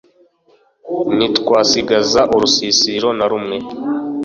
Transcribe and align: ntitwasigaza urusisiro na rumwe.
ntitwasigaza 1.15 2.21
urusisiro 2.35 3.07
na 3.17 3.25
rumwe. 3.31 3.57